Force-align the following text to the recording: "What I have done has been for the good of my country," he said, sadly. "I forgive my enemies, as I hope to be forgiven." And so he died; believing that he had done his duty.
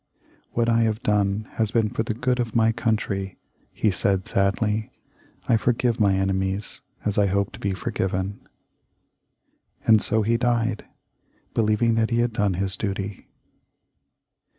"What 0.53 0.67
I 0.67 0.81
have 0.81 1.03
done 1.03 1.47
has 1.59 1.69
been 1.69 1.89
for 1.91 2.01
the 2.01 2.15
good 2.15 2.39
of 2.39 2.55
my 2.55 2.71
country," 2.71 3.37
he 3.71 3.91
said, 3.91 4.25
sadly. 4.25 4.89
"I 5.47 5.57
forgive 5.57 5.99
my 5.99 6.15
enemies, 6.15 6.81
as 7.05 7.19
I 7.19 7.27
hope 7.27 7.51
to 7.51 7.59
be 7.59 7.75
forgiven." 7.75 8.47
And 9.85 10.01
so 10.01 10.23
he 10.23 10.37
died; 10.37 10.85
believing 11.53 11.93
that 12.01 12.09
he 12.09 12.17
had 12.21 12.33
done 12.33 12.55
his 12.55 12.75
duty. 12.75 13.27